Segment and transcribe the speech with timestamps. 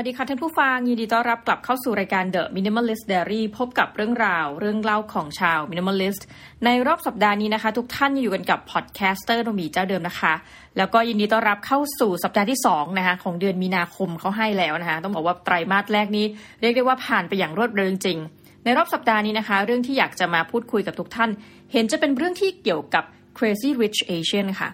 [0.00, 6.22] วัสดีค่ะท่านผู้ฟัง ยินดีต้อนรับกลับเข้าสู่รายการ The Minimalist Diary พบกับเรื่องราว เรื่องเล่าของชาว Minimalist
[6.64, 10.34] ในรอบสัปดาห์นี้นะคะ ทุกท่านอยู่กันกับ podcaster โนมีเจ้าเดิมนะคะ
[10.76, 16.26] แล้วก็ยินดีต้อนรับเข้าสู่สัปดาห์ที่2นะคะของเดือนมีนาคมเข้าให้แล้วนะคะ ต้องบอกว่าไตรมาสแรกนี้
[16.60, 18.18] เรียกได้ว่าผ่านไปอย่างรวดเร็วจริง
[18.64, 21.30] ในรอบสัปดาห์นี้นะคะ เรื่องที่อยากจะมาพูดคุยกับทุกท่าน
[21.72, 23.04] เห็นจะเป็นเรื่องที่เกี่ยวกับ
[23.36, 24.70] Crazy Rich Asian ค่ะ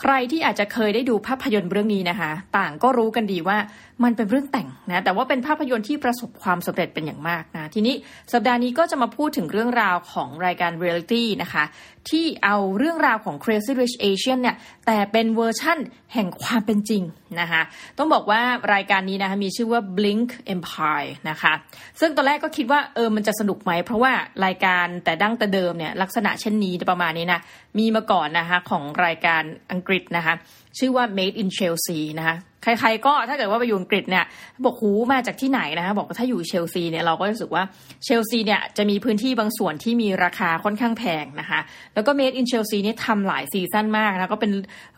[0.00, 3.58] ใครที่อาจจะเคยได้ดูภาพยนตร์เรื่องนี้นะคะ ต่างก็รู้กันดีว่า
[4.04, 7.94] มันเป็นเรื่องแต่งนะแต่ว่าเป็นภาพยนตร์ที่ประสบความสำเร็จเป็นอย่างมากนะทีนี้
[8.32, 11.64] สัปดาห์นี้ก็จะมาพูดถึงเรื่องราวของรายการเรียลิตี้นะคะ
[12.10, 15.78] ที่เอาเรื่องราวของ Crazy Rich Asian เนี่ยแต่เป็นเวอร์ชั่น
[16.14, 17.02] แห่งความเป็นจริง
[17.40, 17.62] นะคะ
[17.98, 18.40] ต้องบอกว่า
[18.74, 21.52] รายการนี้นะคะมีชื่อว่า Bling Empire นะคะ
[22.00, 24.12] ซึ่งตอนแรกก็คิดว่าเออมันจะสนุกไหม เพราะว่า
[24.44, 27.40] รายการแต่ดั้งแต่เดิมเนี่ยลักษณะเช่นนี้ประมาณนี้นะ
[27.78, 30.34] มีมาก่อนนะคะของรายการอังกฤษนะคะ
[30.78, 34.24] ชื่อว่า Made in Chelsea นะคะใครๆก็ถ้าเกิดว่าไปอยู่อังกฤษเนี่ย
[34.64, 37.62] บอกหูมาจากที่ไหนนะคะบอกว่าถ้าอยู่เชลซีเนี่ยเราก็รู้สึกว่า
[38.04, 41.60] เชลซีเนี่ยจะมีพื้นที่บางส่วนที่มีราคาค่อนข้างแพงนะคะ
[41.94, 44.52] แล้วก็ Made in Chelsea นี่ทำหลายซีซั่นมากนะก็เป็น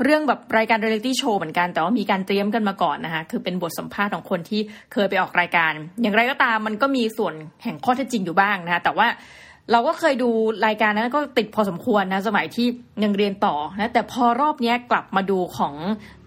[0.05, 4.61] เรื่องแบบรายการเรียลิตี้โชว์เหมือนกัน แต่ว่ามีการเตรียมกันมาก่อนนะคะคือเป็นบทสัมภาษณ์ของคนที่
[4.93, 7.35] เคยไปออกรายการ อย่างไรก็ตามมันก็มีส่วน
[7.65, 9.09] แห่งข้อเท็จจริงอยู่บ้างนะคะแต่ว่า
[9.73, 10.31] เราก็เคยดู
[10.67, 12.67] รายการนั้นก็ติดพอสมควรนะสมัยที่
[13.05, 15.75] ยังเรียนต่อนะแต่พอรอบนี้กลับมาดูของ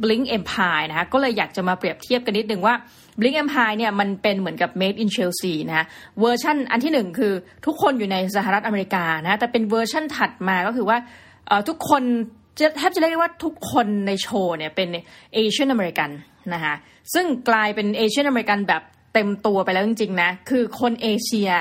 [0.02, 2.76] Bling Empire นะคะก็เลยอยากจะมาเปรียบเทียบกันนิดนึงว่า
[3.20, 5.86] Bling Empire เนี่ยมันเป็นเหมือนกับ Made in Chelsea นะ
[6.20, 7.34] เวอร์ชันอันที่หนึ่งคือ
[7.66, 10.98] ทุกคนอยู่ในสหรัฐอเมริกานะแต่เป็นเวอร์ชันถัดมาก็คือว่า
[11.70, 12.04] ทุกคน
[12.78, 14.90] แทบจะเรียกว่าทุกคนในโชว์เนี่ยเป็น
[15.34, 16.10] Asian American
[16.54, 16.74] นะคะ
[17.14, 18.82] ซึ่งกลายเป็น Asian American แบบ
[19.14, 21.52] เต็มตัวไปแล้วจริงๆนะคือคนเอเชีย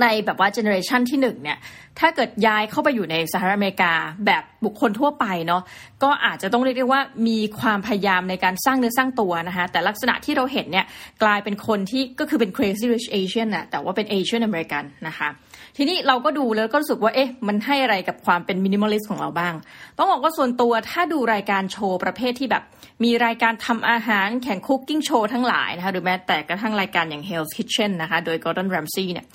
[0.00, 1.58] ในแบบว่า generation ที่หนึ่งเนี่ย
[1.98, 3.92] ถ้าเกิดย้ายเข้าไปอยู่ในสหรัฐอเมริกา
[4.26, 5.62] แบบบุคคลทั่วไปเนาะ
[6.02, 10.86] ก็อาจจะต้องเรียกได้ว่ามีความพยายามในการสร้างเนื้อสร้างตัวนะคะ แต่ลักษณะที่เราเห็นเนี่ย
[11.22, 15.28] กลายเป็นคนที่ก็คือเป็น crazy rich Asian นะแต่ว่าเป็น Asian American นะคะ
[15.76, 19.54] ทีนี้เราก็ดูแล้วก็รู้สึกว่าเอ๊ะมันให้อะไรกับความเป็น minimalist ของเราบ้าง
[19.98, 22.62] ต้องบอกว่าส่วนตัวถ้าดูรายการโชว์ประเภทที่แบบ
[23.04, 29.26] มีรายการทำอาหารแข่งคุกกิ้งโชว์ทั้งหลายนะคะหรือแม้แต่กระทั่งรายการอย่าง Hell's Kitchen นะคะโดย Gordon Ramsay เนี่ย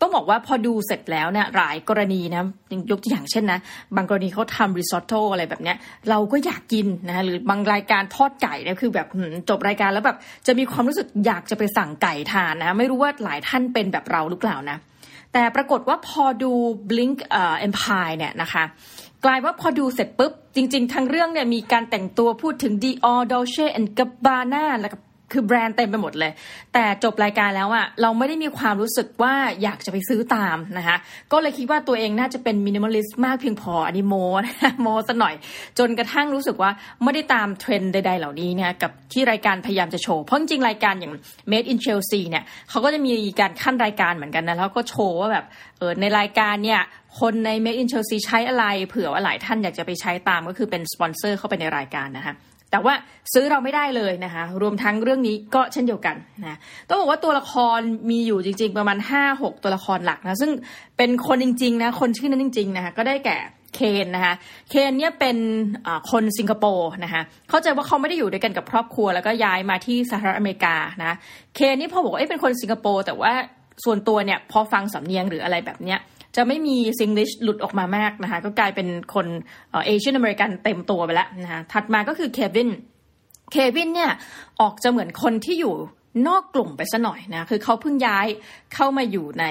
[0.00, 2.44] ต้องบอกว่าพอดูเสร็จแล้วเนี่ยหลายกรณีนะ
[2.90, 3.58] ยกตัวอย่างเช่นนะ
[3.96, 5.76] บางกรณีเขาทำริซอตโตอะไรแบบเนี้ย
[6.10, 9.06] เราก็อยากกินนะหรือบางรายการทอดไก่เนี่ยคือแบบ
[9.48, 10.16] จบรายการแล้วแบบ
[10.46, 14.78] จะมีความรู้สึกอยากจะไปสั่งไก่ทานนะ ไม่รู้ว่าหลายท่านเป็นแบบเราหรือเปล่านะ
[15.32, 16.52] แต่ปรากฏว่าพอดู
[16.90, 18.64] Blink เอ่อ Empire เนี่ยนะคะ
[19.24, 24.96] กลายว่าพอดูเสร็จปุ๊บ จริง ๆ ทั้งเรื่องเนี่ยมีการแต่งตัวพูดถึง Dior Dolce and Gabbana แล้วก็
[25.32, 26.32] คือแบรนด์เต็มไปหมดเลย
[26.74, 30.96] แต่จบรายการแล้วอะเราไม่ได้มีความรู้สึกว่าอยากจะไปซื้อตามนะคะ
[31.32, 35.34] ก็เลยคิดว่าตัวเองน่าจะเป็น minimalist มากเพียงพออันนี้โม้ๆซะหน่อย
[35.78, 36.70] จนกระทั่งรู้สึกว่า
[37.02, 41.12] ไม่ได้ตามเทรนด์ใด ๆ เหล่านี้เนี่ยกับที่รายการพยายามจะโชว์ เพราะจริงรายการอย่าง
[41.50, 45.44] Made in Chelsea เนี่ยเขาก็จะมีการคั่นรายการเหมือนกันนะแล้วก็โชว์ว่าแบบ
[45.78, 46.80] เออในรายการเนี่ย
[47.20, 52.34] คนใน Made in Chelsea ใช้อะไร เผื่อว่าหลายท่านอยากจะไปใช้ตามก็คือเป็นสปอนเซอร์เข้าไปในรายการนะคะ
[52.76, 52.96] แต่ว่า
[53.34, 60.50] ซื้อเราไม่ได้เลยนะคะ รวมทั้งเรื่องนี้ก็เช่นเดียวกันนะต้องบอกว่าตัวละครมีอยู่จริง ๆ ประมาณห้าหกตัวละครหลักนะซึ่ง
[60.96, 63.36] เป็นคนจริงๆนะคนชื่อนั้นจริงๆนะคะก็ได้แก่
[63.74, 64.34] เคนนะคะ
[64.70, 65.36] เคนเนี่ยเป็น
[66.10, 71.16] คนสิงคโปร์นะคะเข้าใจว่าเขาไม่ได้อยู่ด้วยกันกับครอบครัว แล้วก็ย้ายมาที่สหรัฐอเมริกานะ
[71.54, 73.32] เคนนี่พอบอกว่าเป็นคนสิงคโปร์แต่ว่า
[73.84, 76.00] ส่วนตัวเนี่ยพอฟังสำเนียงหรืออะไรแบบเนี้ย
[76.36, 79.26] จะไม่มี Singlish หลุดออกมามากนะคะก็กลายเป็นคน
[79.72, 82.70] Asian American เต็มตัวไปแล้วนะคะถัดมาก็คือเควิน
[83.52, 84.12] เควินเนี่ย
[84.60, 85.74] ออกจะเหมือนคนที่อยู่
[86.28, 88.26] นอกกลุ่มไปซะหน่อยนะคือเขาเพิ่งย้าย
[88.74, 89.44] เข้ามาอยู่ใน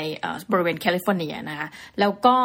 [0.51, 1.67] บริเวณแคลิฟอร์เนียนะคะ
[1.99, 2.35] แล้วก็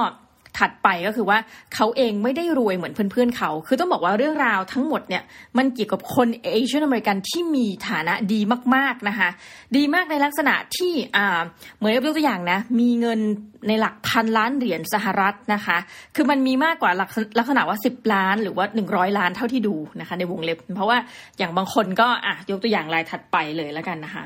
[0.58, 1.38] ถัดไปก็คือว่า
[1.74, 5.22] เขาเองไม่ได้รวยเหมือนเพื่อนๆเขา คือต้องบอกว่าเรื่องราวทั้งหมดเนี่ย
[5.58, 8.40] มันเกี่ยวกับคนเอเชียนอเมริกันที่มีฐานะดี
[8.74, 9.28] มากๆนะคะ
[9.76, 11.40] ดีมากในลักษณะที่อ่า
[11.76, 13.20] เหมือนยกตัวอย่างนะ มีเงิน
[13.68, 15.76] ในหลักพันล้านเหรียญสหรัฐนะคะ
[16.16, 16.90] คือมันมีมากกว่า
[17.38, 20.98] ลักษณะว่า 10 ล้านหรือว่า 100 ล้านเท่าที่ดูนะคะ ในวงเล็บ เพราะว่า
[21.38, 24.24] อย่างบางคนก็อะยกตัวอย่างรายถัดไปเลยแล้วกันนะคะ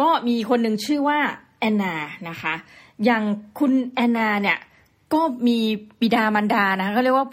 [0.00, 1.18] ก็มีคนหนึ่งชื่อว่า
[1.60, 1.94] แอนนา
[2.28, 2.54] นะคะ
[3.04, 3.22] อย่าง
[3.58, 4.58] คุณแอนนาเนี่ย
[5.14, 5.58] ก็มี
[6.00, 7.26] บิดามารดานะก็เรียกว่า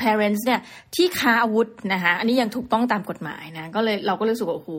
[0.00, 0.60] parents เนี่ย
[0.94, 4.70] ที่ค้าอาวุธนะคะอันนี้ยังถูกต้องตามกฎหมายนะก็เลยเราก็รู้สึกว่าโอ้โห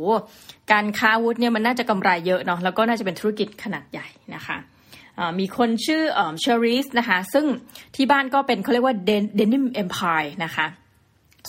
[0.71, 4.57] การค้าอาวุธเนี่ยมันน่าจะกำไรเยอะเนาะแล้วก็น่าจะเป็นธุรกิจขนาดใหญ่นะคะ
[5.39, 7.45] มีคนชื่อเชอริสนะคะซึ่ง
[7.95, 10.67] ที่บ้านก็เป็นเขาเรียกว่า denim empire นะคะ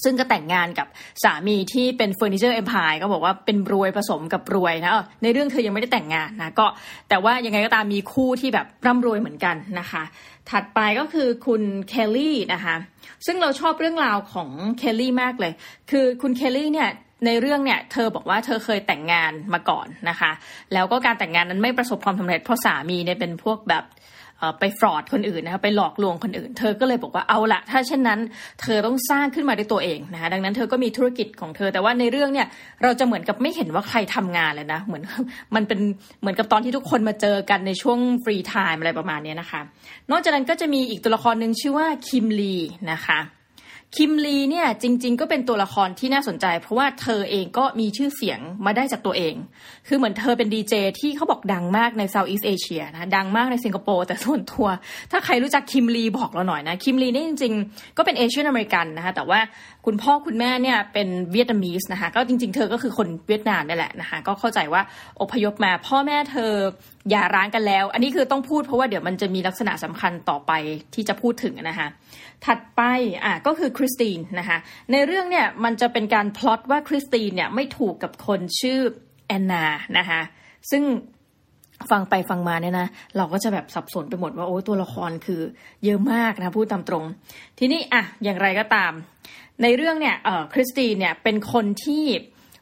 [0.05, 0.87] ซึ่งก็แต่งงานกับ
[1.25, 4.93] สามีที่เป็น furniture empire ก็บอกว่าเป็นรวยผสมกับรวยนะ
[5.23, 6.67] ในเรื่องเธอยังไม่ได้แต่งงานนะก็
[7.09, 10.03] แต่ว่ายังไงก็ตามมีคู่ที่แบบร่ำรวยเหมือนกันนะคะ
[10.51, 12.77] ถัดไปก็คือคุณเคลลี่นะคะ
[13.27, 15.53] ซึ่งเราชอบเรื่องราวของเคลลี่มากเลย
[15.91, 16.91] คือคุณเคลลี่เนี่ย
[17.27, 20.31] ในเรื่องเนี่ยเธอบอกว่าเธอเคยแต่งงานมาก่อนนะคะ
[20.73, 23.85] แล้วก็การแต่งงานนั้นไม่ประสบความสำเร็จเพราะสามีเนี่ยเป็นพวกแบบ
[24.61, 28.21] ไปฟรอดคนอื่นนะคะไปหลอกลวงคนอื่น เธอก็เลยบอกว่าเอาละถ้าเช่นนั้น
[28.63, 32.47] เธอต้องสร้างขึ้นมาด้วยตัวเองนะคะดังนั้นเธอก็มีธุรกิจของเธอ แต่ว่าในเรื่องเนี่ย
[32.83, 35.03] เราจะเหมือนกับไม่เห็นว่าใครทำงานเลยนะเหมือน
[35.55, 35.81] มันเป็น
[36.21, 39.61] เหมือนกับตอนที่ทุกคนมาเจอกันในช่วง free time อะไรประมาณนี้นะคะ
[40.11, 42.57] นอกจากนั้นก็จะมีอีกตัวละครหนึ่งชื่อว่าคิมลี
[42.93, 43.21] นะคะ
[43.97, 49.35] คิมลีเนี่ยจริง ๆ ก็เป็นตัวละครที่น่าสนใจ เพราะว่าเธอเองก็มีชื่อเสียงมาได้จากตัวเอง
[49.89, 54.67] คือเหมือนเธอเป็นดีเจที่เขาบอกดังมากใน Southeast Asia นะดังมากในสิงคโปร์แต่ส่วนตัว
[55.11, 59.41] ถ้าใครรู้จักคิมลีบอกเราหน่อยนะ คิมลีนี่จริง ๆ ก็เป็น Asian American นะคะแต่ว่า
[59.87, 64.83] คุณพ่อคุณแม่เนี่ยเป็นเวียดนามีสนะคะก็จริง ๆ เธอก็คือคนเวียดนามนี่แหละนะคะก็เข้าใจว่า
[65.21, 66.53] อพยพมาพ่อแม่เธอ
[67.11, 70.53] อย่าร้างกันแล้ว อันนี้คือต้องพูดเพราะว่าเดี๋ยวมันจะมีลักษณะสำคัญต่อไป
[70.95, 71.89] ที่จะพูดถึงนะคะ
[72.47, 72.83] ถัดไป
[73.25, 74.59] อะก็คือคริสตินนะคะ
[74.93, 78.79] ในเรื่องเนี่ยมันจะเป็นการพล็อตว่าคริสตินเนี่ยไม่ถูกกับคนชื่อ
[79.27, 79.65] แอนนา
[79.99, 80.21] นะคะ
[80.71, 80.83] ซึ่ง
[81.91, 85.41] ฟังไปฟังมาเนี่ยนะ เราก็จะแบบสับสนไปหมดว่าโอ้ตัวละครคือ
[85.85, 87.05] เยอะมากนะพูดตามตรง
[87.59, 88.93] ทีนี้อะอย่างไรก็ตาม
[89.63, 92.05] ในเรื่องเนี่ยเออคริสตินเนี่ยเป็นคนที่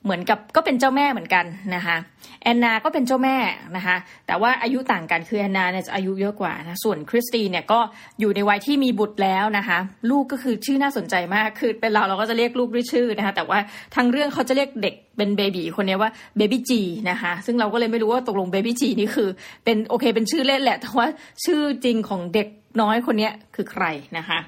[0.06, 1.44] เหมือนกับก็เป็นเจ้าแม่เหมือนกัน
[1.74, 1.96] นะคะ
[2.42, 3.36] แอนนาก็เป็นเจ้าแม่
[3.76, 7.80] นะคะแต่ว่าอายุต่างกันคือแอนนาเนี่ยจะอายุเยอะกว่านะส่วนคริสตินเนี่ยก็
[8.20, 9.78] อยู่ในวัยที่มีบุตรแล้วนะคะ
[10.10, 13.58] ลูกก็คือชื่อน่าสนใจมากคือเป็นเราเราก็จะเรียกลูกด้วยชื่อนะคะแต่ว่า
[13.94, 16.80] ทางเรื่องเขาจะเรียกเด็กเป็น baby คนนี้ว่า Baby G
[17.10, 19.28] นะคะซึ่งเราก็เลยไม่รู้ว่าตกลง Baby G นี่คือ
[19.64, 21.06] เป็นโอเคเป็นชื่อเล่นแหละแต่ว่า
[21.44, 22.48] ชื่อจริงของเด็ก
[22.80, 23.84] น้อยคนนี้คือใคร
[24.18, 24.38] นะคะ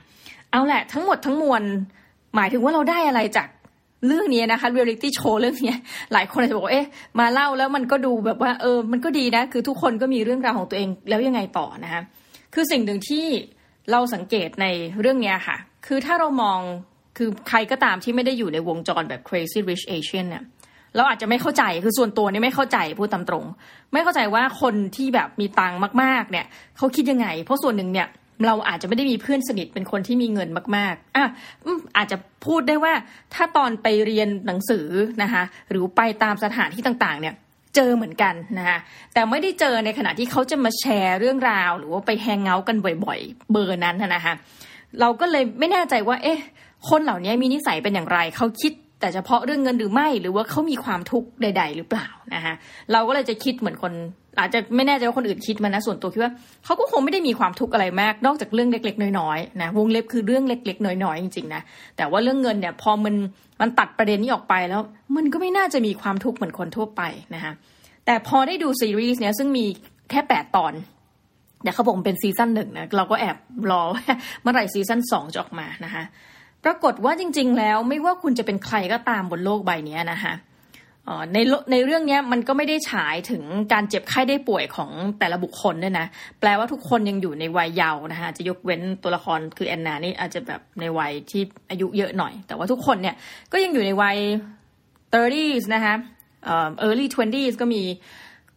[0.51, 1.63] เอาแหละทั้งหมดทั้งมวล
[2.37, 3.49] หมายถึงว่าเราได้อะไรจาก
[4.07, 5.75] เรื่องนี้นะคะเรียลลิตี้โชว์เรื่องนี้
[6.13, 6.87] หลายคนอาจจะบอกว่าเอ๊ะ
[7.21, 12.03] มาเล่าแล้วมันก็ดูแบบว่าเออมันก็ดีนะ คือทุกคนก็มีเรื่องราวของตัวเองแล้วยังไงต่อนะคะ
[12.55, 13.27] คือสิ่งหนึ่งที่
[13.91, 14.67] เราสังเกตใน
[15.01, 15.57] เรื่องนี้ค่ะ
[15.87, 16.59] คือถ้าเรามอง
[17.19, 20.45] คือใครก็ตามที่ไม่ได้อยู่ในวงจรแบบ crazy rich Asian เนี่ย
[20.97, 23.45] เราอาจจะไม่เข้าใจคือส่วนตัวนี่ไม่เข้าใจพูดตามตรง
[23.93, 26.47] ไม่เข้าใจว่าคนที่แบบมีตังค์มาก ๆ เนี่ย
[26.77, 28.09] เขาคิดยังไง เพราะส่วนหนึ่งเนี่ย
[28.47, 31.27] เราอาจจะไม่ได้มีเพื่อนสนิทเป็นคนที่มีเงินมาก ๆอะ
[31.97, 32.93] อาจจะพูดได้ว่า
[33.35, 34.87] ถ้าตอนไปเรียนหนังสือ
[35.23, 37.35] นะคะหรือไปตามสถานที่ต่างๆ เนี่ย
[37.77, 38.79] เจอเหมือนกันนะคะ
[39.15, 44.35] แต่ไม่ได้เจอในขณะที่เขาจะมาแชร์เรื่องราว หรือว่าไปแฮงเงากันบ่อยๆ เบอร์นั้นนะคะ
[45.01, 46.39] เราก็เลยไม่แน่ใจว่า เอ๊ะ
[46.91, 52.55] คนเหล่านี้มีนิสัยเป็นอย่างไร เขาคิดแต่เฉพาะเรื่องเงินหรือไม่ หรือว่าเขามีความทุกข์ใด ๆ หรือเปล่านะคะ
[52.93, 53.93] เราก็เลยจะคิดเหมือนคน
[54.39, 56.33] อาจจะไม่แน่ใจว่าคนอื่นคิดมานะส่วนตัวคิดว่า
[56.65, 61.63] เขาก็คงไม่ได้มีความทุกข์อะไรมาก นอกจากเรื่องเล็ก ๆ น้อยๆนะวงเล็บคือเรื่องเล็ก ๆ น้อยๆจริงๆนะ
[61.97, 63.15] แต่ว่าเรื่องเงินเนี่ยพอมัน
[63.61, 64.81] มันตัดประเด็นนี้ออกไปแล้ว
[65.17, 67.03] มันก็ไม่น่าจะมีความทุกข์เหมือนคนทั่วไป
[67.35, 67.53] นะคะ
[68.07, 69.65] แต่พอได้ดูซีรีส์เนี่ยซึ่งมี
[70.11, 70.73] แค่แปดตอน
[71.63, 73.37] เดี๋ยวเขาบอกเป็นซีซั่นหนึ่งนะเราก็แอบ
[73.71, 73.83] รอ
[74.43, 76.05] เมื่อไหร่ซีซั่นสองจะออกมานะคะ
[76.65, 80.33] ปรากฏว่าจริง ๆ แล้วไม่ว่าคุณจะเป็นใครก็ตามบนโลกใบนี้นะคะ
[81.35, 81.39] ใน
[81.73, 86.07] ในเรื่องนี้มันก็ไม่ได้ฉายถึงการเจ็บไข้ได้ป่วยของแต่ละบุคคลด้วยนะ
[86.41, 93.15] แปลว่าทุกคนยังอยู่ในวัยเยาว์นะคะจะยกเว้นตัวละครคือแอนนานี่อาจจะแบบในวัยที่อายุเยอะหน่อย แต่ว่าทุกคนเนี่ย
[93.53, 94.19] ก็ยังอยู่ในวัย
[95.13, 95.95] 30s นะคะ
[96.45, 97.83] เอ่อ early 20s ก็มี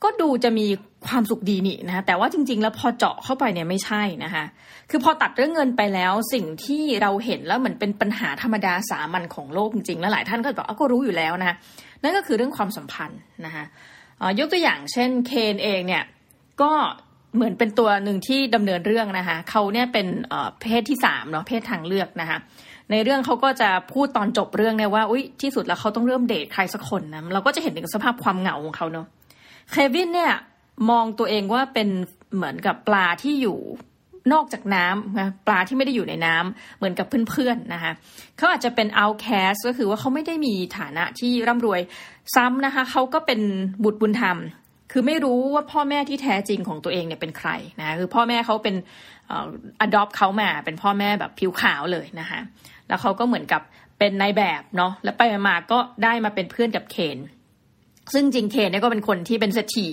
[0.04, 0.68] ก็ดูจะมี
[1.08, 4.46] ความสุขดีนี่นะคะแต่ว่าจริง ๆ แล้วพอเจาะเข้าไปเนี่ยไม่ใช่นะคะ
[4.90, 11.56] คือพอตัดเรื่องเงินไปแล้วสิ่งที่เราเห็นแล้วเหมือนเป็นปัญหาธรรมดาสามัญของโลกจริงๆแล้วหลายท่านก็บอกก็รู้อยู่แล้วนะ
[12.04, 13.64] นั่นก็คือเรื่องความสัมพันธ์นะคะ
[14.40, 16.04] ยกตัวอย่างเช่นเคนเองเนี่ย
[16.62, 16.72] ก็
[17.36, 20.08] เหมือนเป็นตัวหนึ่งที่ดำเนินเรื่องนะคะเขาเนี่ยเป็น
[20.62, 22.38] เพศที่สามเนาะเพศทางเลือกนะคะ
[22.92, 29.08] ในเรื่องเขาก็จะพูดตอนจบเรื่องเนี่ยว่าอุ้ยที่สุดแล้วเขาต้องเริ่มเดทใครสักคนนะเราก็จะเห็นถึงสภาพความเหงาของเขาเนาะ
[29.72, 30.34] เควินเนี่ย
[30.90, 31.90] มองตัวเองว่าเป็น
[32.36, 33.60] เหมือนกับปลาที่อยู่
[34.34, 37.92] นอกจากน้ำนะปลาที่ไม่ได้อยู่ในน้ำเหมือนกับเพื่อนๆนะคะ
[38.38, 41.82] เขาอาจจะเป็น outcast ก็คือว่าเขาไม่ได้มีฐานะที่ร่ำรวย
[42.36, 43.40] ซ้ำนะคะเขาก็เป็น
[43.84, 44.38] บุตรบุญธรรม
[44.92, 47.50] คือไม่รู้ว่าพ่อแม่ที่แท้จริงของตัวเองเนี่ยเป็นใคร
[47.80, 48.76] นะคือพ่อแม่เขาเป็น
[49.32, 49.34] อ
[49.86, 52.40] adopt เขามาเป็นพ่อแม่แบบผิวขาวเลยนะคะ
[52.88, 53.62] แล้วเขาก็เหมือนกับ
[54.00, 57.18] เป็นนายแบบเนาะแล้วไปมาก็ได้มาเป็นเพื่อนกับเคน
[58.14, 59.88] ซึ่งจริงเคนเนี่ยก็เป็นคนที่เป็นเศรษฐี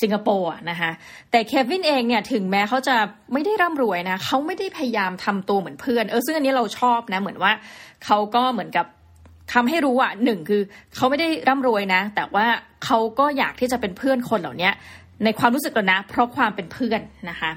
[0.00, 0.90] สิงคโปร์นะคะ
[1.30, 2.96] แต่เควินเองเนี่ยถึงแม้เขาจะ
[3.32, 7.52] ไม่ได้ร่ำรวยนะเขาไม่ได้พยายามทำตัวเหมือนเพื่อนเออซึ่งอันนี้เราชอบนะเหมือนว่า
[8.04, 8.86] เขาก็เหมือนกับ
[9.52, 10.62] ทำให้รู้อะหนึ่งคือ
[10.96, 12.46] เขาไม่ได้ร่ำรวยนะ แต่ว่า
[12.84, 14.70] เขาก็อยากที่จะเป็นเพื่อนคนเหล่านี้
[15.24, 17.50] ในความรู้สึกเรานะ เพราะความเป็นเพื่อนนะคะ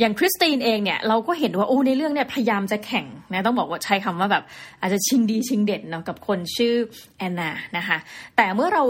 [0.00, 4.44] อย่างคริสตินเองเนี่ยเราก็เห็นว่าโอ้ในเรื่องเนี่ยพยายามจะแข่งนะต้องบอกว่าใช้คำว่าแบบ
[4.80, 6.74] อาจจะชิงดีชิงเด่นเนาะกับคนชื่อ
[7.18, 7.98] แอนนานะคะ
[8.36, 8.82] แต่เมื่อเรา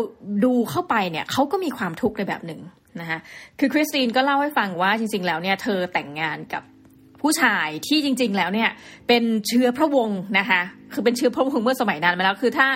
[0.44, 2.61] ดูเข้าไปเนี่ยเขาก็มีความทุกข์ในแบบหนึ่ง
[3.00, 3.18] นะคะ
[3.59, 6.62] คือคริสตินก็เล่าให้ฟังว่าจริง ๆ แล้วเนี่ยเธอแต่งงานกับ
[7.21, 8.71] ผู้ชายที่จริง ๆ แล้วเนี่ย
[9.09, 10.61] เป็นเชื้อพระวงศ์นะคะ
[10.92, 12.68] คือเป็นเชื้อพระวงศ์เมื่อสมัยนานมาแล้วคือถ้า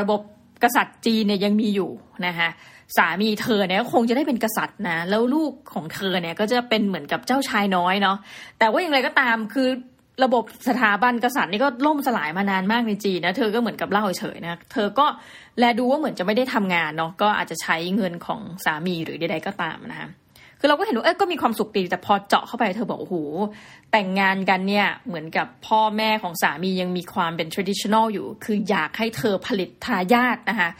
[0.00, 0.20] ระบบ
[0.62, 1.90] กษัตริย์จีนเนี่ยยังมีอยู่
[2.26, 2.48] นะคะ
[2.96, 8.16] สามีเธอเนี่ยคงจะได้เป็นกษัตริย์นะ แล้วลูกของเธอเนี่ยก็จะเป็นเหมือนกับเจ้าชายน้อยเนาะ
[8.58, 9.68] แต่ว่าอย่างไรก็ตามคือ
[10.24, 15.06] ระบบสถาบันกษัตริย์นี่ก็ล่มสลายมานานมากในจีนนะเธอก็เหมือนกับเล่าเฉยนะเธอก็
[15.58, 20.08] แลดูว่าเหมือนจะไม่ได้ทำงานเนาะก็อาจจะใช้เงินของสามีหรือใดๆก็ตามนะคะ
[20.60, 23.16] คือเราก็เห็นว่าเอ้ก็มีความสุขดีแต่พอเจาะเข้าไปเธอบอกโอ้โห
[23.92, 30.70] แต่งงานกันเนี่ยเหมือนกับพ่อแม่ของสามียังมีความเป็น traditional อยู่ คืออยากให้เธอผลิตทายาทนะคะ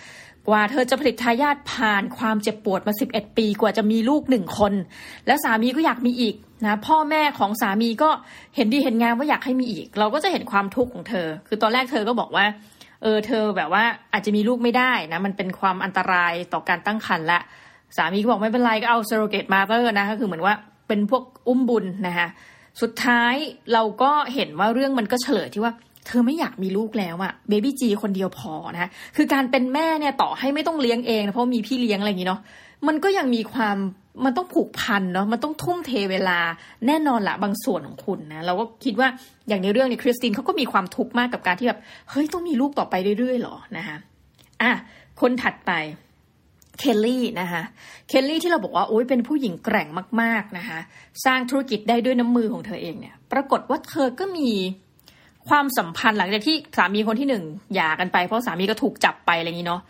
[0.48, 4.72] กว่าเธอจะผลิตทายาทผ่านความเจ็บปวดมา 11 ปีกว่าจะมีลูกหนึ่งคน
[5.26, 6.34] แล้วสามีก็อยากมีอีก
[6.66, 8.10] นะพ่อแม่ของสามีก็
[8.56, 12.44] เห็นดีเห็นงามว่าอยากให้มีอีก เราก็จะเห็นความทุกข์ของเธอ คือตอนแรกเธอก็บอกว่า
[13.02, 17.40] เออเธอแบบว่าอาจจะมีลูกไม่ได้นะมันเป็นความอันตรายต่อการตั้งครรภ์ละ
[17.96, 20.54] สามีก็บอกไม่เป็นไรก็เอา surrogate mother นะก็คือเหมือนว่า
[20.88, 22.28] เป็นพวกอุ้มบุญนะคะ
[22.82, 23.34] สุดท้าย
[23.72, 25.72] เราก็เห็นว่าเรื่องมันก็เฉลยที่ว่า
[26.06, 32.40] เธอไม่อยากมีลูกแล้วอะ Baby G คนเดียวพอนะคือการเป็นแม่เนี่ยต่อให้ไม่ต้องเลี้ยงเองนะเพราะมีพี่เลี้ยงอะไรอย่างนี้เนาะ
[32.88, 33.76] มันก็ยังมีความ
[34.24, 36.38] มันต้องผูกพันเนาะมันต้องทุ่มเทเวลา
[36.86, 39.08] แน่นอนละบางส่วนของคุณนะเราก็คิดว่า
[39.48, 41.80] อย่างในเรื่องนี้คริสตินเขาก็มีความทุกข์มากกับการที่แบบ
[42.10, 43.96] เฮ้ยต้องมีลูกต่อไปเรื่อยๆหรอนะคะ
[44.62, 44.72] อะ
[45.20, 45.72] คนถัดไป
[46.78, 47.62] เคลลี่นะคะ
[48.08, 49.88] เคลลี่ที่เราบอกว่าโอ้ยเป็นผู้หญิงแกร่ง
[50.20, 50.78] มาก ๆนะคะ
[51.24, 54.50] สร้างธุรกิจได้ด้วยน้ำมือของเธอเองเนี่ย ปรากฏว่าเธอก็มี
[55.48, 57.44] ความสัมพันธ์หลังจากที่สามีคนที่หนึ่ง
[57.74, 59.82] หย่ากันไป เพราะสามีก็ถูกจับไปอะไรอย่างนี้เนาะ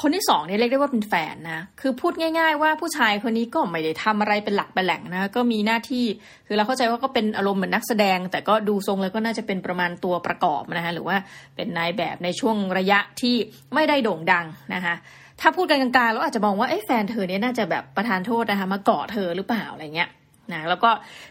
[0.00, 6.04] คนที่สองเนี่ยเรียกได้ว่าเป็นแฟนนะคือพูดง่าย ๆ ว่าผู้ชายคนนี้ก็ไม่ได้ทำอะไรเป็นหลักเป็นแหล่งนะก็มีหน้าที่
[6.46, 11.16] คือเราเข้าใจว่าก็เป็นอารมณ์เหมือนนักแสดง แต่ก็ดูทรงแล้วก็น่าจะเป็นประมาณตัวประกอบนะคะหรือว่า
[11.56, 13.34] เป็นนายแบบในช่วงระยะที่
[13.74, 14.94] ไม่ได้โด่งดังนะคะ
[15.40, 20.08] ถ้าพูดกันกลางๆเราอาจจะมองว่าไอ้แฟนเธอเนี่ยน่าจะแบบประทานโทษนะคะมาเกาะเธอหรือเปล่าอะไรเงี้ย
[20.52, 20.90] นะแล้วก็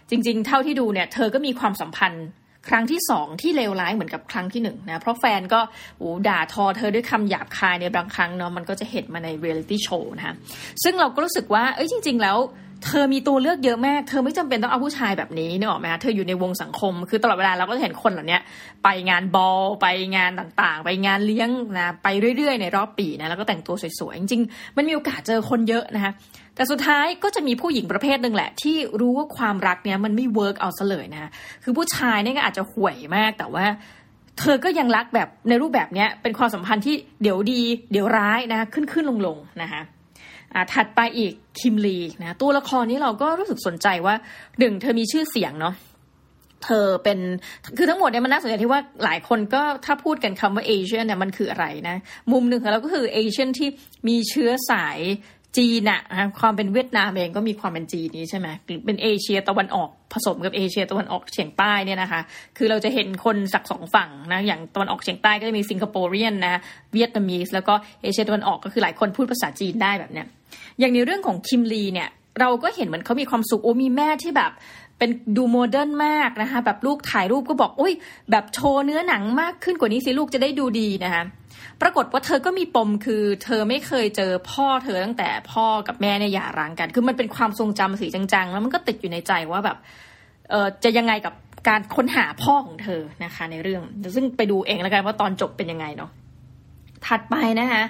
[0.09, 2.25] จริง ๆ เท่าที่ดูเนี่ยเธอก็มีความสัมพันธ์
[2.69, 5.61] ครั้งที่สองที่เลวร้ายเหมือนกับครั้งที่หนึ่งนะเพราะแฟนก็
[6.01, 10.35] อูด่าทอเธอด้วยคำหยาบคายในบางครั้งเนาะมันก็จะเห็นมาในเรียลิตี้โชว์นะคะ
[10.83, 12.37] ซึ่งเราก็รู้สึกว่าเอ้ยจริง ๆ แล้ว
[12.83, 18.39] เธอมีตัวเลือกเยอะมาก เธอไม่จำเป็นต้องเอาผู้ชายแบบนี้นึกออกไหมคะเธออยู่ในวงสังคม คือตลอดเวลาเราก็จะเห็นคนเหล่านี้
[18.83, 26.11] ไปงานบอล ไปงานต่างๆ ไปงานเลี้ยงนะ ไปเรื่อยๆ ในรอบปีนะ แล้วก็แต่งตัวสวยๆ จริงๆ มันมีโอกาสเจอคนเยอะนะคะ
[26.55, 31.29] แต่สุดท้ายก็จะมีผู้หญิงประเภทหนึ่งแหละ ที่รู้ว่าความรักเนี้ยมันไม่ work เอาซะเลยนะ
[31.63, 33.65] คือผู้ชายเนี่ยก็อาจจะห่วยมาก แต่ว่า
[34.39, 39.81] เธอก็ยังรักแบบในรูปแบบเนี้ยเป็นความสัมพันธ์ที่เดี๋ยวดี เดี๋ยวร้ายนะ ขึ้นขึ้นลงลงนะคะ
[40.73, 44.15] ถัดไปอีกคิมลีนะตัวละครนี้เราก็รู้สึกสนใจว่า
[44.59, 45.75] หนึ่งเธอมีชื่อเสียงเนาะ
[46.63, 47.19] เธอเป็น
[47.77, 51.97] คือทั้งหมดเนี่ยมันน่าสนใจที่ว่าหลายคนก็ถ้าพูดกันคำว่าเอเชียเนี่ยมันคืออะไรนะ
[52.31, 53.69] มุมหนึ่งของเราก็คือเอเชียนที่
[54.07, 54.99] มีเชื้อสาย
[55.57, 56.01] จีนอะ
[56.39, 62.21] ความเป็นเวียดนามเองก็มีความเป็นจีนนี้ใช่ไหมหรือเป็นเอเชียตะวันออกผสมกับเอเชียตะวันออกเฉียงใต้เนี่ยนะคะ
[62.57, 66.55] คือเราจะเห็นคนสักสองฝั่งนะอย่างตะวันออกเฉียงใต้ก็จะมีสิงคโปร์เรียนนะ
[66.93, 70.27] เวียดนามีสแล้วก็เอเชียตะวันออกก็คือหลายคนพูดภาษาจีนได้แบบเนี้ย
[70.79, 74.51] อย่างในเรื่องของคิมลีเนี่ย เราก็เห็นเหมือนเขามีความสุขโอ้มีแม่ที่แบบ
[74.97, 77.93] เป็นดูโมเดิร์นมากนะคะ แบบลูกถ่ายรูปก็บอกอุ้ย
[78.31, 81.23] แบบโชว์เนื้อหนังมากขึ้นกว่านี้สิลูกจะได้ดูดีนะคะ
[81.81, 89.77] ปรากฏว่าเธอก็มีปมคือ เธอไม่เคยเจอพ่อเธอตั้งแต่พ่อกับแม่เนี่ยหย่าร้างกัน คือมันเป็นความทรงจำสีจังๆ แล้วมันก็ติดอยู่ในใจว่าแบบ
[90.49, 91.33] เออจะยังไงกับ
[91.67, 93.83] การค้นหาพ่อของเธอนะคะ ในเรื่อง
[94.15, 96.11] ซึ่งไปดูเองแล้วกันว่าตอนจบเป็นยังไงเนาะ
[97.07, 97.83] ถัดไปนะคะ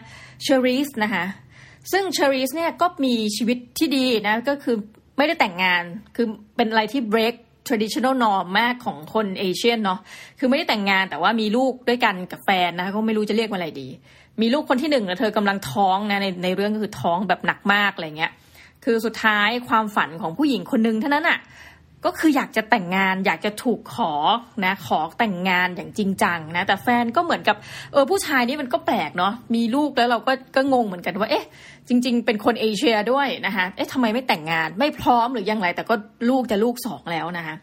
[0.44, 1.24] เชอริสนะคะ
[1.92, 4.75] ซึ่งเชอริสเนี่ยก็มีชีวิตที่ดีนะก็คือ
[5.18, 5.84] ไม่ได้แต่งงาน
[6.15, 7.36] คือเป็นอะไรที่ break
[7.68, 10.00] traditional norm มากของคนเอเชียนเนาะ
[10.39, 13.88] คือไม่ได้แต่งงานแต่ว่ามีลูกด้วยกันกับแฟนนะก็ไม่รู้จะเรียกว่าอะไรดี
[14.42, 18.32] มีลูกคนที่หนึ่งแล้วเธอกำลังท้องนะในในเรื่องก็คือท้องแบบหนักมากอะไรเงี้ย
[18.84, 21.39] คือสุดท้ายความฝันของผู้หญิงคนหนึ่งเท่านั้นอะ่ะ
[22.05, 24.12] ก็คืออยากจะแต่งงาน อยากจะถูกขอ
[24.65, 27.55] นะ ขอแต่งงานอย่างจริงจังนะ แต่แฟนก็เหมือนกับ
[27.93, 31.45] เออผู้ชายนี่มันก็แปลกเนาะมีลูกแล้วเราก็ก็งงเหมือนกันว่าเอ๊ะ
[31.88, 35.95] จริง ๆ เป็นคนเอเชียด้วยนะคะเอ๊ะทำไมไม่แต่งงานไม่พร้อมหรือยังไร แต่ก็
[36.29, 37.55] ลูกจะลูกสองแล้วนะคะ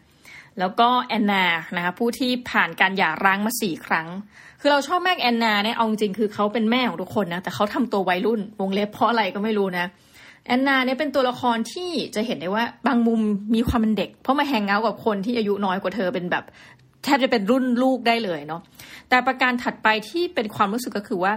[0.59, 1.45] แล้วก็แอนนา
[1.75, 4.07] นะคะผู้ที่ผ่านการหย่าร้างมาสี่ครั้ง
[4.61, 9.85] คือเราชอบแม่แอนนาเนี่ยเอาจริงคือเขาเป็นแม่ของทุกคนนะแต่เขาทำตัววัยรุ่นวงเล็บเพราะอะไรก็ไม่รู้นะ
[10.47, 13.21] แอนนาเนี่ยเป็นตัวละครที่จะเห็นได้ว่าบางมุม
[13.55, 16.43] มีความเป็นเด็ก เพราะมาแฮงเอาท์กับคนที่อายุน้อยกว่าเธอเป็นแบบ
[17.03, 18.61] แทบจะเป็นรุ่นลูกได้เลยเนาะ
[19.09, 21.33] แต่ประการถัดไปที่เป็นความรู้สึกก็คือว่า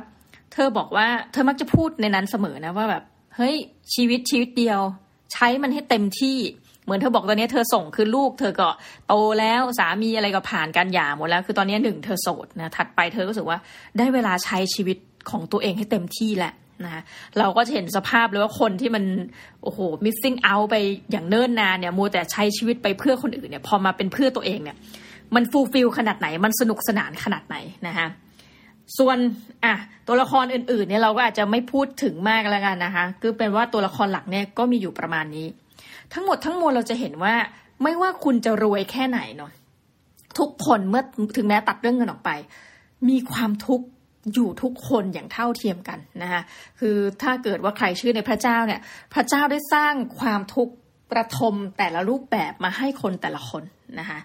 [0.53, 3.03] เธอบอกว่าเธอมักจะพูดในนั้นเสมอนะว่าแบบ
[3.37, 3.55] เฮ้ย
[3.95, 4.81] ชีวิตชีวิตเดียว
[5.33, 6.39] ใช้มันให้เต็มที่
[6.85, 8.69] เหมือนเธอบอกตอนนี้เธอส่งคือลูก เธอก็
[9.09, 13.59] โตแล้วสามีอะไรก็ผ่านการหย่าหมดแล้ว คือตอนนี้หนึ่งเธอโสดนะถัดไปเธอก็รู้สึกว่า
[13.99, 14.99] ได้เวลาใช้ชีวิต
[15.31, 16.53] ของตัวเองให้เต็มที่แหละ
[16.85, 17.03] นะ
[17.39, 19.05] เราก็จะเห็นสภาพเลยว่าคนที่มัน
[19.63, 20.77] โอ้โห missing out ไป
[21.11, 24.77] อย่างเนิ่นนานเนี่ยมัวแต่ใช้ชีวิตไปเพื่อคนอื่นเนี่ยพอมาเป็นเพื่อตัวเองเนี่ย
[25.35, 27.57] มันฟูลฟิลขนาดไหน มันสนุกสนานขนาดไหน
[27.87, 28.07] นะคะ
[28.99, 29.19] ส่วน
[29.65, 29.75] อะ
[30.07, 35.47] ตัวละครอื่นๆเนี่ยเราก็อาจจะไม่พูดถึงมากแล้วกันนะคะคือเป็นว่าตัวละครหลักเนี่ยก็มีอยู่ประมาณนี้
[36.13, 37.35] ทั้งหมดทั้งมวลเราจะเห็นว่า
[37.83, 39.53] ไม่ว่าคุณจะรวยแค่ไหนเนาะ
[40.39, 41.03] ทุกคนเมื่อ
[41.37, 42.31] ถึงแม้ตัดเรื่องเงินออกไป
[43.09, 43.87] มีความทุกข์
[44.35, 46.43] อยู่ทุกคนอย่างเท่าเทียมกันนะคะ
[46.81, 48.81] คือถ้าเกิดว่าใครเชื่อในพระเจ้าเนี่ย
[49.15, 50.75] พระเจ้าได้สร้างความทุกข์
[51.13, 53.63] ประทมแต่ละรูปแบบมาให้คนแต่ละคน
[53.99, 54.19] นะคะ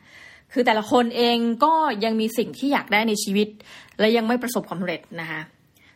[0.53, 3.47] คือแต่ละคนเองก็ยังมีสิ่งที่อยากได้ในชีวิต
[3.99, 5.41] และยังไม่ประสบความสำเร็จนะคะ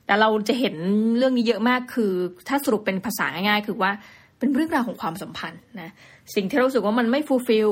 [0.06, 0.76] แต่เราจะเห็น
[1.18, 2.12] เรื่องนี้เยอะมากคือ
[2.48, 3.92] ถ้าสรุปเป็นภาษาง่ายๆคือว่า
[4.40, 5.92] เป็นเรื่องราวของความสัมพันธ์นะ
[6.36, 7.70] สิ่งที่เรารู้สึกว่ามันไม่ fulfill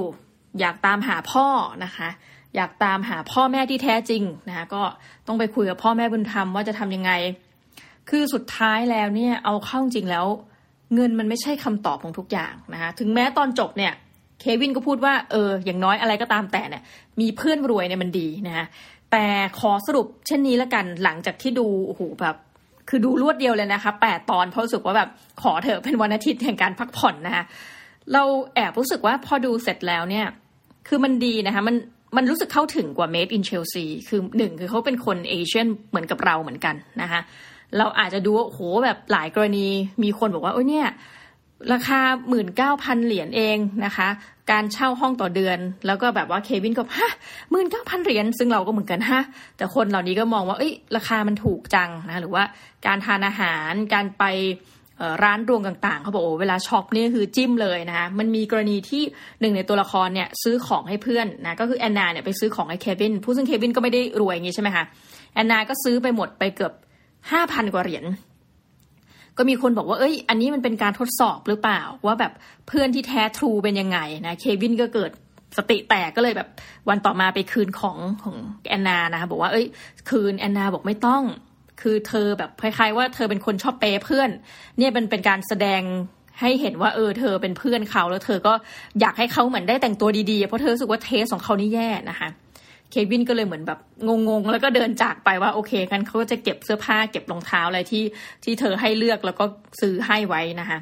[0.60, 1.48] อยากตามหาพ่อ
[1.84, 2.10] นะคะ
[2.56, 4.82] อยากตามหาพ่อแม่ที่แท้จริงนะคะก็
[5.28, 7.12] ต้องไปคุยกับพ่อแม่บุญธรรมว่าจะทำยังไง
[8.10, 10.26] คือสุดท้ายแล้วเนี่ยเอาเข้าจริงแล้ว
[10.96, 13.94] เงินมันไม่ใช่คำตอบของทุกอย่างนะคะถึงแม้ตอนจบเนี่ย
[14.40, 16.84] เควินก็พูดว่าเอออย่างน้อยอะไรก็ตามแต่เนี่ย
[17.22, 18.66] มีเพื่อนรวยเนี่ยมันดีนะคะ
[19.12, 19.26] แต่
[19.60, 22.36] ขอสรุปเช่นนี้ละกันหลังจากที่ดูโอ้โหแบบ
[22.90, 25.10] คือดูรวดเดียวเลยนะคะแปดตอนเพราะรู้สึกว่าแบบ
[25.42, 27.44] ขอเถอะเป็นวันอาทิตย์แห่งการพักผ่อนนะคะ
[28.14, 28.24] เรา
[28.56, 30.26] แอบรู้สึกว่าพอดูเสร็จแล้วเนี่ย
[30.88, 31.76] คือมันดีนะคะ มัน
[32.18, 37.22] มันรู้สึกเข้าถึงกว่า Made in Chelsea คือหนึ่งคือเขาเป็นคนเอเชียนเหมือนกับเราเหมือนกันนะคะ
[37.78, 39.68] เราอาจจะดูว่าโหแบบหลายกรณี
[40.04, 40.88] มีคนบอกว่าโอ้ยเนี่ย
[41.74, 44.08] ราคาหมื่นเก้าพันเหรียญเองนะคะ
[44.52, 47.12] การเช่าห้องต่อเดือน แล้วก็แบบว่าเควินก็ฮะ
[47.52, 49.22] หมื่นเก้าพันเหรียญซึ่งเราก็เหมือนกันฮะ
[49.58, 52.44] แต่คนเหล่านี้ก็มองว่าเอ้ยราคามันถูกจังนะหรือว่า
[52.86, 54.24] การทานอาหารการไป
[55.24, 59.04] ร้านรวงต่างๆเขาบอกโอ้เวลาช็อปนี่คือจิ้มเลยนะคะมันมีกรณีที่
[59.42, 64.84] หนึ่งในตัวละครเนี่ยซื้อของให้เพื่อนนะก็คือแอนนาเนี่ยไปซื้อของให้เควินผู้ซึ่งเควินก็ไม่ได้รวยอย่างนี้ใช่ไหมคะ
[65.34, 66.74] แอนนาก็ซื้อไปหมดไปเกือบ
[67.32, 68.06] ห้าพันกว่าเหรียญ
[69.38, 72.34] ก็มีคนบอกว่า เอ้ย อันนี้มันเป็นการทดสอบหรือเปล่า ว่าแบบ
[72.68, 75.12] เพื่อนที่แท้ทรูเป็นยังไงนะเควินก็เกิด
[75.58, 76.50] สติแตกก็เลยแบบ
[76.90, 78.36] วันต่อมาไปคืนของของ
[78.70, 79.66] แอนนานะคะบอกว่า เอ้ย
[80.10, 81.24] คืนแอนนาบอกไม่ต้อง
[81.82, 84.30] คือเธอแบบคล้ายๆว่าเธอเป็นคนชอบเปย์เพื่อน
[84.78, 85.82] เนี่ยเป็นเป็นการแสดง
[86.40, 88.54] ให้เห็นว่าเออเธอเป็นเพื่อนเขาแล้วเธอก็
[89.00, 92.30] อยากให้เขาเหมือนได้แต่งตัวดีๆ เพราะเธอรู้สึกว่าเทสของเขานี่แย่นะคะ
[92.92, 98.04] เควินก็เลยเหมือนแบบงงๆ แล้วก็เดินจากไปว่าโอเคกันเขาก็จะเก็บเสื้อผ้าเก็บรองเท้าอะไรที่
[98.44, 99.46] ที่เธอให้เลือกแล้วก็
[99.82, 100.80] ซื้อให้ไว้นะคะ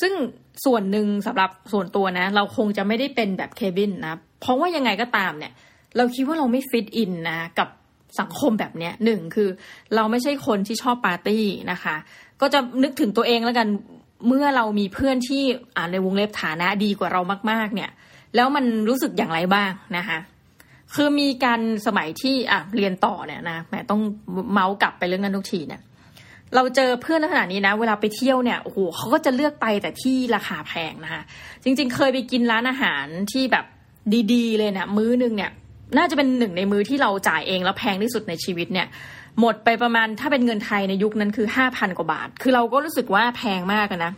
[0.00, 0.12] ซึ่ง
[0.64, 5.52] ส่วนหนึ่งสำหรับส่วนตัวนะ เราคงจะไม่ได้เป็นแบบเควินนะ เพราะว่ายังไงก็ตามเนี่ย
[5.96, 7.68] เราคิดว่าเราไม่ฟิตอินนะกับ
[8.20, 9.48] สังคมแบบเนี้ยหนึ่งคือ
[9.94, 11.96] เราไม่ใช่คนที่ชอบปาร์ตี้นะคะ
[12.40, 13.68] ก็จะนึกถึงตัวเองแล้วกัน
[14.26, 15.42] เมื่อเรามีเพื่อนที่
[15.76, 17.90] อ่าในวงเล็บฐานะดีกว่าเรามาก ๆ เนี่ย
[18.34, 20.18] แล้วมันรู้สึกอย่างไรบ้างนะคะ
[20.94, 24.00] คือมีการสมัยที่อะเรียนต่อเนี่ยนะแหมต้อง
[24.52, 25.80] เมาส์กลับไปเรื่องนั้นทุกทีเนี่ย
[26.54, 31.22] เราเจอเพื่อนในขนาดนี้นะ เวลาไปเที่ยวเนี่ยโอ้โหเขาก็จะเลือกไปแต่ที่ราคาแพงนะคะ
[31.64, 33.64] จริง ๆ เคยไปกินร้านอาหารที่แบบ
[34.32, 35.52] ดี ๆ เลยนะมื้อนึงเนี่ย
[35.96, 38.86] น่าจะเป็นหนึ่งในมือที่เราจ่ายเองแล้วแพงที่สุดในชีวิตเนี่ย
[39.40, 44.12] หมดไปประมาณถ้าเป็นเงินไทยในยุคนั้นคือห้าพันกว่าบาท คือเราก็รู้สึกว่าแพงมากนะ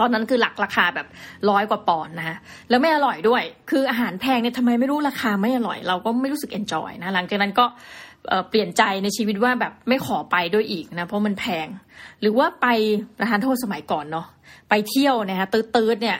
[0.00, 1.06] ตอนนั้นคือหลักราคาแบบ
[1.50, 2.36] ร้อยกว่าปอนด์นะ
[2.68, 7.66] แล้วไม่อร่อยด้วย คืออาหารแพงเนี่ยทำไมไม่รู้ราคาไม่อร่อย เราก็ไม่รู้สึกเอนจอยนะหลังจากนั้นก็
[8.48, 11.66] เปลี่ยนใจในชีวิตว่าแบบไม่ขอไปด้วยอีกนะเพราะมันแพง
[12.20, 12.66] หรือว่าไป
[13.18, 14.26] ประธานโทษสมัยก่อนเนาะ
[14.68, 16.18] ไปเที่ยวนะคะตืดๆเนี่ย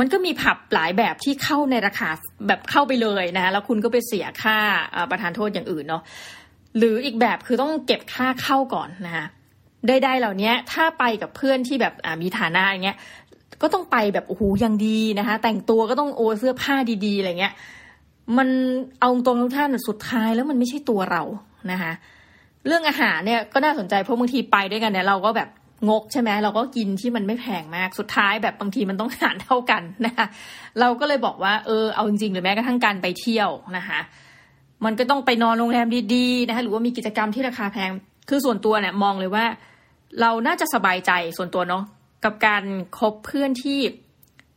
[0.00, 2.08] มันก็มีผับหลายแบบที่เข้าในราคา
[2.46, 4.56] แบบเข้าไปเลยนะแล้วคุณก็ไปเสียค่า
[5.10, 6.02] ประธานโทษอย่างอื่นเนาะ
[6.78, 9.26] หรืออีกแบบคือต้องเก็บค่าเข้าก่อนนะคะ
[9.88, 12.98] ใดๆเหล่านี้ถ้าไปกับเพื่อนที่แบบมีฐานะอย่างเงี้ย
[13.62, 16.74] ก็ต้องไปแบบโอ้โหยังดีนะคะ แต่งตัวก็ต้องโอเสื้อผ้า
[17.06, 17.54] ดีๆอะไรเงี้ย
[18.38, 18.48] มัน
[19.00, 21.22] เอาตรงทุกท่านสุดท้ายแล้วมันไม่ใช่ตัวเรา
[21.72, 21.92] นะคะ
[22.66, 25.48] เรื่องอาหารเนี่ยก็น่าสนใจเพราะบางทีไปด้วยกันเนี่ยเราก็แบบ
[25.88, 30.26] งกใช่ไหมเราก็กินที่มันไม่แพงมากสุดท้ายแบบบางทีมันต้องหารเท่ากันนะคะ
[30.80, 34.00] เราก็เลยบอกว่าเออเอาจริงๆหรือแม้กระทั่งการไปเที่ยวนะคะ
[34.84, 37.90] มันก็ต้องไปนอนโรงแรมดีๆนะคะหรือว่ามีกิจกรรมที่ราคาแพง
[38.28, 39.44] คือส่วนตัวเนี่ยมองเลยว่า
[40.20, 41.84] เราน่าจะสบายใจส่วนตัวเนาะ
[42.24, 42.64] กับการ
[42.98, 43.78] คบเพื่อนที่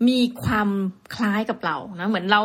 [0.10, 0.70] มีความ
[1.16, 2.42] คล้ายกับเรานะเหมือนเรา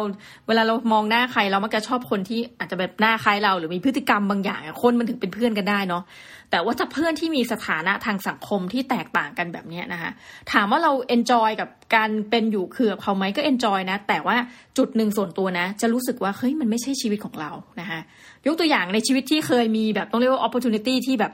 [0.47, 6.03] เวลาเรามองหน้าใครเรามักจะชอบคนที่อาจจะแบบหน้าคล้ายเรา หรือมีพฤติกรรมบางอย่างคนมันถึงเป็นเพื่อนกันได้เนาะ
[6.51, 10.11] แต่ว่าถ้าเพื่อนที่มีสถานะทางสังคมที่แตกต่างกันแบบนี้นะคะ
[10.53, 14.37] ถามว่าเรา enjoy กับการเป็นอยู่คือเขาไหมก็ enjoy นะ แต่ว่า
[14.79, 18.01] จุดหนึ่งส่วนตัวนะ จะรู้สึกว่าเฮ้ยมันไม่ใช่ชีวิตของเรานะคะ
[18.47, 21.33] ยกตัวอย่างในชีวิตที่เคยมีแบบต้องเรียกว่า opportunity ที่แบบ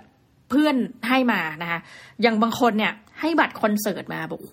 [0.50, 0.76] เพื่อน
[1.08, 1.80] ให้มานะคะ
[2.22, 4.52] อย่างบางคนเนี่ย ให้บัตรคอนเสิร์ตมาบอกโห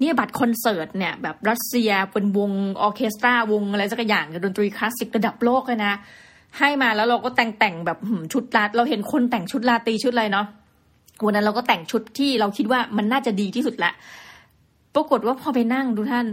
[0.00, 5.92] เนี่ยบัตรคอนเสิร์ตเนี่ยแบบรัสเซียเป็นวงออเคสตราวงอะไรสักอย่างดนตรีคลาสสิกระดับโลกเลยนะ
[6.58, 7.98] ให้มาแล้วเราก็แต่งแต่งแบบ
[8.32, 10.46] ชุดลาเราเห็นคนแต่งชุดลาตีชุดอะไรเนาะ
[11.24, 13.92] วันนั้นเราก็แต่งชุดที่เราคิดว่ามันน่าจะดีที่สุดละ
[14.94, 16.26] ปรากฏว่าพอไปนั่งดูท่าน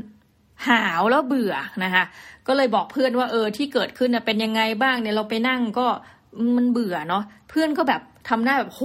[0.68, 1.54] หาวแล้วเบื่อ
[1.84, 2.04] นะคะ
[2.48, 5.88] ก็เลยบอกเพื่อนว่าเออที่เกิดขึ้นเป็นยังไงบ้างเนี่ยเราไปนั่งก็
[6.56, 8.82] มันเบื่อเนาะเพื่อนก็แบบทำหน้าแบบโห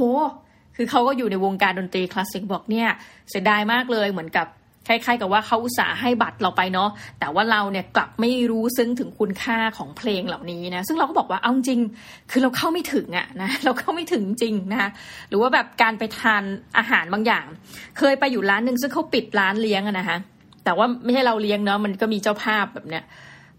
[0.83, 2.89] คือเขาก็อยู่ในวงการดนตรีคลาสสิกบอกเนี่ย
[3.31, 4.47] เสียดายมากเลยเหมือนกับ
[4.89, 6.91] คล้ายๆกับว่าเขาอุตส่าห์ให้บัตรเราไปเนาะ
[7.21, 11.81] แต่ว่าเราเนี่ยกลับไม่รู้ซึ้งถึงคุณค่าของเพลงเหล่านี้นะซึ่งเราก็บอกว่าเอาจริง
[12.31, 14.91] คือเราเข้าไม่ถึงอะนะเราเข้าไม่ถึงจริงนะคะ
[15.29, 16.43] หรือว่าแบบการไปทาน
[16.79, 17.45] อาหารบางอย่าง
[17.99, 20.19] เคยไปอยู่ร้านหนึ่งซึ่งเขาปิดร้านเลี้ยงอะนะคะ
[20.65, 23.05] แต่ว่าไม่ใช่เราเลี้ยงเนาะมันก็มีเจ้าภาพแบบเนี้ย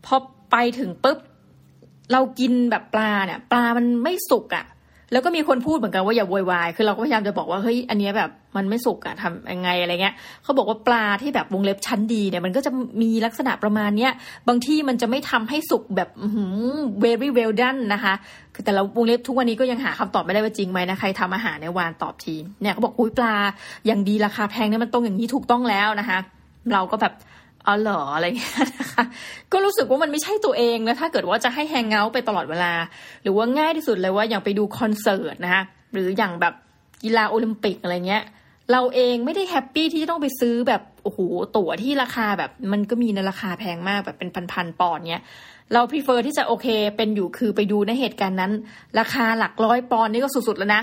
[0.06, 0.16] พอ
[0.52, 1.18] ไปถึงปุ๊บ
[2.12, 4.66] เรากินแบบปลาเนี่ยปลามันไม่สุกอะ่ะ
[5.12, 12.72] แล้วก็มีคนพูดเหมือนกันว่าอย่าโวยวาย คือเราก็พยายามจะบอกว่าเฮ้ยอันนี้แบบมันไม่สุกอะทำยังไงอะไรเงี้ยเขาบอกว่าปลาที่แบบวงเล็บชั้นดีเนี่ยมันก็จะ
[13.02, 14.12] มีลักษณะประมาณเนี้ย
[14.48, 16.10] บางที่มันจะไม่ทำให้สุกแบบ
[17.04, 18.14] very well done นะคะ
[18.56, 23.36] คือแต่ละวงเล็บทุกวันนี้ก็ยังหาคำตอบไม่ได้ว่าจริงไหมนะใครทำอาหารในวานตอบทีเนี่ยเขาบอกอุ้ยปลา
[23.88, 26.18] อย่างดีราคาแพงเนี่ยมันตรงอย่างนี้ถูกต้องแล้วนะคะ
[26.74, 27.14] เราก็แบบ
[27.68, 29.04] อ๋อเหรออะไรเงี้ยนะคะ
[29.52, 32.74] ก็รู้สึกว่ามันไม่ใช่ตัวเองนะถ้าเกิดว่าจะให้แฮงเงาไปตลอดเวลา
[33.24, 36.54] หรือว่าง่ายที่สุดเลยว่าอย่างไปดูคอนเสิร์ตนะคะหรืออย่างแบบ
[37.04, 38.24] กีฬาโอลิมปิกอะไรเงี้ย
[38.72, 41.20] เราเองไม่ได้ happy ที่จะต้องไปซื้อแบบโอ้โห
[41.58, 45.24] ตั๋วที่ราคาแบบมันก็มีในราคาแพงมากแบบเป็นพันๆปอนด์เนี้ย
[45.74, 48.52] เราพ r e เฟอร์ที่จะโอเคเป็นอยู่คือไปดูในเหตุการณ์นั้น
[49.00, 50.82] ราคาหลักร้อยปอนด์นี่ก็สุดๆแล้วนะ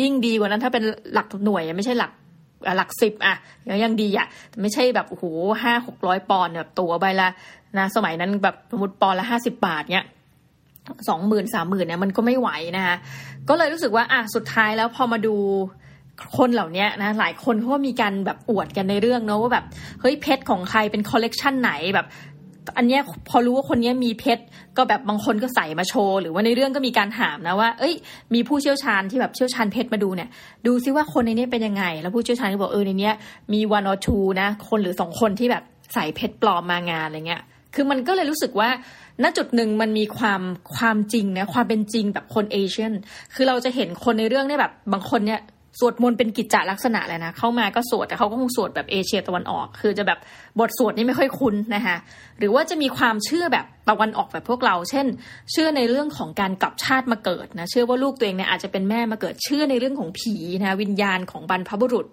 [0.00, 2.10] ยิ่งดีกว่านั้นถ้าเป็นหลักหน่วยไม่ใช่หลัก
[2.76, 3.34] หลักสิบอะ
[3.84, 4.26] ยังดีอะ
[4.62, 5.24] ไม่ใช่แบบโอ้โห
[5.62, 7.28] ห้าหกร้อยปอนด์แบบตัวใบละ
[7.78, 10.06] นะสมัยนั้นแบบสมมติปอนละห้าสิบาทเนี้ย
[11.08, 12.96] สองหมื่นสามหมื่นเนี่ยมันก็ไม่ไหวนะคะ
[13.48, 15.36] ก็เลยรู้สึกว่าอะสุดท้ายแล้วพอมาดู
[16.38, 19.64] คนเหล่านี้นะหลายคนเขาก็มีการแบบอวดกันในเรื่องเนาะว่าแบบ
[20.00, 22.06] เฮ้ยเพชรของใครเป็นคอลเลกชันไหนแบบ
[22.76, 22.98] อันนี้
[23.28, 24.42] พอรู้ว่าคนนี้มีเพชร
[24.76, 27.94] ก็แบบบางคนก็ใส่มาโชว์ หรือว่าในเรื่องก็มีการถามนะว่า เอ้ย
[28.34, 30.28] มีผู้เชี่ยวชาญที่แบบเชี่ยวชาญเพชรมาดูเนี่ย
[30.66, 33.10] ดูซิว่าคนในนี้เป็นยังไง แล้วผู้เชี่ยวชาญก็บอกเออในนี้
[33.52, 35.62] มี one or two นะ คนหรือสองคนที่แบบ
[35.94, 37.42] ใส่เพชรปลอมมางานอะไรเงี้ย
[37.74, 38.68] คือมันก็เลยรู้สึกว่า
[39.22, 40.42] ณจุดหนึ่งมันมีความ
[40.76, 42.92] ความจริงนะความเป็นจริงแบบคนเอเชียน
[43.34, 45.40] คือเราจะเห็นคนในเรื่องเนี่ยแบบบางคนเนี่ย
[45.78, 50.18] สวดมนต์เป็นกิจจลักษณะเลยนะ เข้ามาก็สวดแต่เขาก็คงสวดแบบเอเชียตะวันออก คือจะแบบ
[50.60, 51.96] บทสวดนี่ไม่ค่อยคุ้นนะคะ
[52.38, 55.06] หรือว่าจะมีความเชื่อแบบตะวันออกแบบพวกเรา เช่น
[55.52, 62.06] เชื่อในเรื่องของการกลับชาติมาเกิดนะเชื่อว่าลูกตัวเองเนี่ยอาจจะเป็นแม่มาเกิดเชื่อในเรื่องของผีนะวิญญาณของบรรพบุรุษ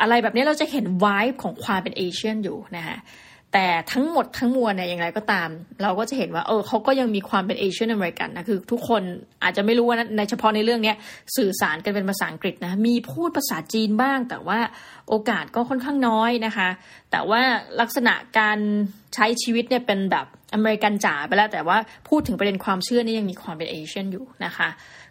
[0.00, 2.96] อะไรแบบนี้เราจะเห็นวายของความเป็น Asian อยู่นะคะ
[3.52, 5.48] แต่ทั้งหมดทั้งมวลเนี่ยอย่างไรก็ตาม
[5.82, 9.02] เราก็จะเห็นว่าเออเขาก็ยังมีความเป็น Asian American นะคือทุกคน
[9.42, 10.94] อาจจะไม่รู้ว่าในเฉพาะในเรื่องนี้
[11.36, 14.58] สื่อสารกันเป็นภาษาอังกฤษนะมีพูดภาษาจีนบ้าง แต่ว่า
[15.08, 16.68] โอกาสก็ค่อนข้างน้อยนะคะ
[17.10, 17.42] แต่ว่า
[17.80, 18.58] ลักษณะการ
[19.14, 21.76] ใช้ชีวิตเนี่ยเป็นแบบอเมริกันจ๋าไปแล้ว แต่ว่า
[22.08, 24.68] พูดถึงประเด็นความเชื่อนี่ยังมีความเป็น Asian อยู่นะคะ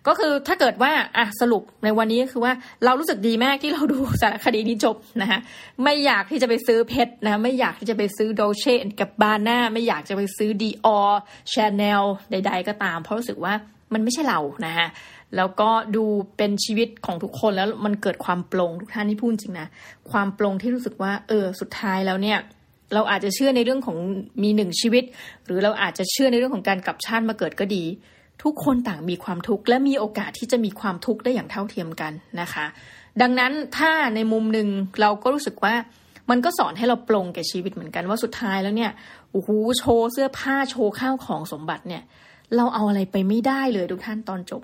[0.08, 2.54] ก็คือถ้าเกิดว่าอะสรุปในวันนี้คือว่า
[2.86, 5.39] เรารู้สึกดีมากที่เราดูสารคดีนี้จบนะคะ
[5.84, 11.00] ไม่อยากที่จะไปซื้อเพชรนะไม่อยากที่จะไปซื้อโดเช่กับบาน่าไม่อยากจะไปซื้อดีออ
[11.54, 13.54] ชาแนลใด ๆ ก็ตาม เพราะรู้สึกว่า
[13.93, 14.88] มันไม่ใช่เรานะคะ
[15.36, 16.06] แล้วก็ดู
[16.38, 19.67] เป็นชีวิตของทุกคนแล้วมันเกิดความปลงทุกท่านที่พูดจริงนะ
[20.12, 22.38] ความปลงที่รู้สึกว่า เออสุดท้ายแล้วเนี่ย
[22.93, 23.98] เราอาจจะเชื่อในเรื่องของ
[24.43, 25.04] มีหนึ่งชีวิต
[25.46, 27.84] หรือเราอาจจะเชื่อในเรื่องของการกลับชาติมาเกิดก็ดี
[28.43, 32.65] ทุกคนต่างมีความทุกข์และมีโอกาสที่จะมีความทุกข์ได้อย่างเท่าเทียมกันนะคะ
[33.21, 34.67] ดังนั้นถ้าในมุมหนึ่ง
[35.02, 35.76] เราก็รู้สึกว่า
[36.30, 38.91] มันก็สอนให้เราปลงแก่ชีวิตเหมือนกันว่าสุดท้ายแล้วเนี่ย
[39.32, 42.04] โอ้โหโชว์เสื้อผ้าโชว์ข้าวของสมบัติเนี่ย
[42.56, 44.62] เราเอาอะไรไปไม่ได้เลยทุกท่านตอนจบ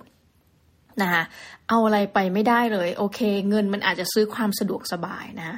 [1.01, 1.23] นะคะ
[1.69, 5.51] เอาอะไรไปไม่ได้เลย โอเค เงินมันอาจจะซื้อความสะดวกสบายนะ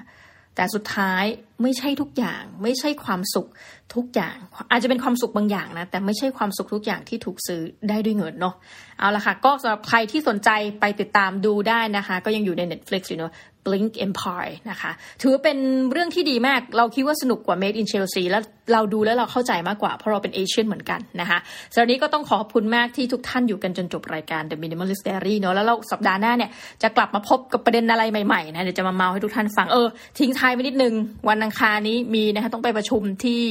[0.55, 1.23] แต่สุดท้าย
[1.61, 3.47] ไม่ใช่ทุกอย่าง ไม่ใช่ความสุข
[3.95, 4.37] ทุกอย่าง
[4.71, 8.55] อาจจะเป็นความสุขบางอย่างนะ แต่ไม่ใช่ความสุขทุกอย่างที่ถูกซื้อได้ด้วยเงินเนาะ
[8.99, 13.31] เอาละค่ะ ก็สำหรับใครที่สนใจไปติดตามดูได้นะคะ ก็ยังอยู่ใน Netflix อยู่เนาะ
[13.65, 15.57] Blink Empire นะคะ ถือว่าเป็น
[15.91, 18.41] เรื่องที่ดีมาก เราคิดว่าสนุกกว่า Made in Chelsea แล้ว
[18.73, 21.37] เราดูแล้วเราเข้าใจมากกว่า เพราะเราเป็นเอเชียนเหมือนกันนะคะ
[21.71, 26.49] สำหรับนี้ก็ต้องขอขอบคุณมากที่ทุกท่านอยู่กันจนจบรายการ The Minimalist Diary เนาะแล้วเราสัปดาห์หน้าเนี่ย
[26.83, 29.87] จะกลับมาพบกับประเด็นอะไรใหม่ๆนะเดี๋ยวจะมาเมาให้ทุกท่านฟังเออ
[30.19, 30.93] ทิ้งท้ายไว้นิดนึง
[31.29, 33.43] วันอังคารนี้มีนะคะต้องไปประชุมที่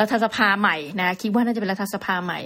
[0.00, 2.38] รัฐสภาใหม่นะคิดว่าน่าจะเป็นรัฐสภาใหม่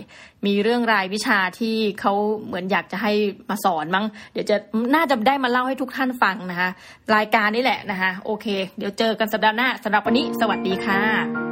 [0.46, 2.12] มีเรื่องรายวิชาที่เขา
[2.46, 3.12] เหมือนอยากจะให้
[3.50, 4.56] มาสอนมั้ง เดี๋ยวจะ
[4.94, 6.70] น่าจะได้มาเล่าให้ทุกท่านฟังนะคะ
[7.14, 8.46] รายการนี้แหละนะคะโอเค
[8.78, 11.49] เดี๋ยวเจอกันสัปดาห์หน้าสำหรับวันนี้ สวัสดีค่ะ